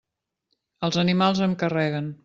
[0.89, 2.15] Els animals em carreguen.